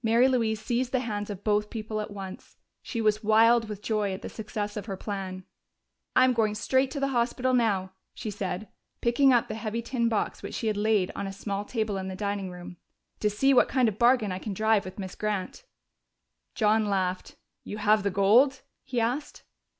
Mary 0.00 0.28
Louise 0.28 0.62
seized 0.62 0.92
the 0.92 1.00
hands 1.00 1.28
of 1.28 1.42
both 1.42 1.70
people 1.70 2.00
at 2.00 2.12
once. 2.12 2.56
She 2.82 3.00
was 3.00 3.24
wild 3.24 3.68
with 3.68 3.82
joy 3.82 4.12
at 4.14 4.22
the 4.22 4.28
success 4.28 4.76
of 4.76 4.86
her 4.86 4.96
plan. 4.96 5.42
"I'm 6.14 6.34
going 6.34 6.54
straight 6.54 6.88
to 6.92 7.00
the 7.00 7.08
hospital 7.08 7.52
now," 7.52 7.90
she 8.14 8.30
said, 8.30 8.68
picking 9.00 9.32
up 9.32 9.48
the 9.48 9.56
heavy 9.56 9.82
tin 9.82 10.08
box 10.08 10.40
which 10.40 10.54
she 10.54 10.68
had 10.68 10.76
laid 10.76 11.10
on 11.16 11.26
a 11.26 11.32
small 11.32 11.64
table 11.64 11.96
in 11.98 12.06
the 12.06 12.14
dining 12.14 12.48
room, 12.48 12.76
"to 13.18 13.28
see 13.28 13.52
what 13.52 13.66
kind 13.68 13.88
of 13.88 13.98
bargain 13.98 14.30
I 14.30 14.38
can 14.38 14.54
drive 14.54 14.84
with 14.84 15.00
Miss 15.00 15.16
Grant!" 15.16 15.64
John 16.54 16.86
laughed. 16.88 17.34
"You 17.64 17.78
have 17.78 18.04
the 18.04 18.10
gold?" 18.12 18.62
he 18.84 19.00
asked. 19.00 19.42